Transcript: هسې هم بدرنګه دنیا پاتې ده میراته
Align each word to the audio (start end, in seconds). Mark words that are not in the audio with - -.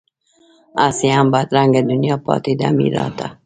هسې 0.81 1.07
هم 1.15 1.27
بدرنګه 1.33 1.81
دنیا 1.89 2.15
پاتې 2.25 2.53
ده 2.59 2.67
میراته 2.77 3.27